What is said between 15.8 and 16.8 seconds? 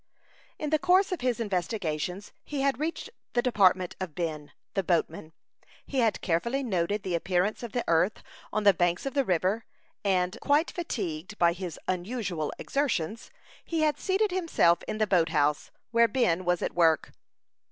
where Ben was at